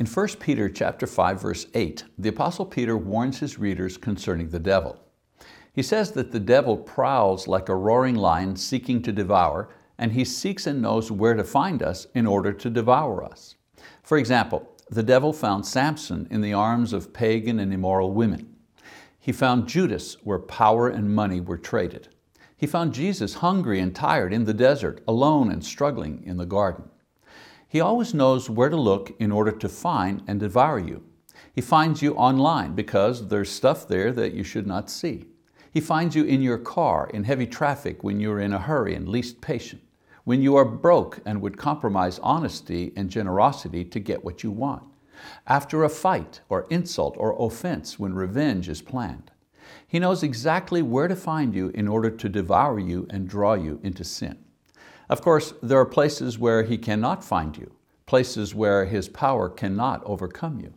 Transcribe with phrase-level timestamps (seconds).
[0.00, 4.58] In 1 Peter chapter 5 verse 8, the apostle Peter warns his readers concerning the
[4.58, 4.98] devil.
[5.74, 9.68] He says that the devil prowls like a roaring lion seeking to devour,
[9.98, 13.56] and he seeks and knows where to find us in order to devour us.
[14.02, 18.56] For example, the devil found Samson in the arms of pagan and immoral women.
[19.18, 22.08] He found Judas where power and money were traded.
[22.56, 26.88] He found Jesus hungry and tired in the desert, alone and struggling in the garden.
[27.70, 31.04] He always knows where to look in order to find and devour you.
[31.54, 35.26] He finds you online because there's stuff there that you should not see.
[35.70, 39.08] He finds you in your car in heavy traffic when you're in a hurry and
[39.08, 39.82] least patient,
[40.24, 44.82] when you are broke and would compromise honesty and generosity to get what you want,
[45.46, 49.30] after a fight or insult or offense when revenge is planned.
[49.86, 53.78] He knows exactly where to find you in order to devour you and draw you
[53.84, 54.38] into sin.
[55.10, 57.72] Of course, there are places where He cannot find you,
[58.06, 60.72] places where His power cannot overcome you.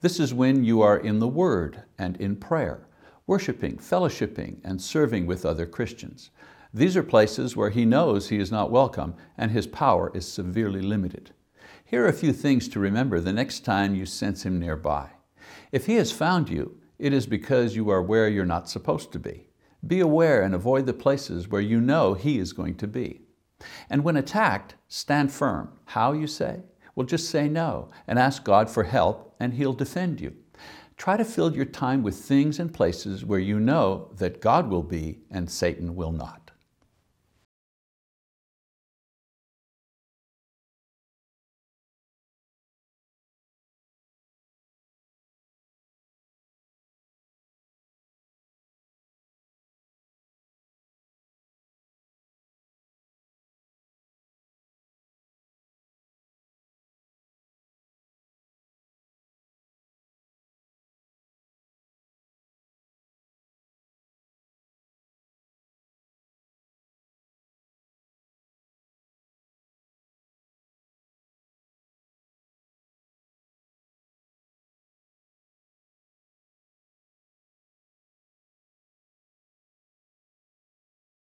[0.00, 2.88] This is when you are in the Word and in prayer,
[3.28, 6.30] worshiping, fellowshipping, and serving with other Christians.
[6.74, 10.82] These are places where He knows He is not welcome and His power is severely
[10.82, 11.30] limited.
[11.84, 15.10] Here are a few things to remember the next time you sense Him nearby.
[15.70, 19.20] If He has found you, it is because you are where you're not supposed to
[19.20, 19.46] be.
[19.86, 23.20] Be aware and avoid the places where you know He is going to be.
[23.88, 25.70] And when attacked, stand firm.
[25.86, 26.62] How, you say?
[26.94, 30.34] Well, just say no and ask God for help, and He'll defend you.
[30.96, 34.82] Try to fill your time with things and places where you know that God will
[34.82, 36.45] be and Satan will not.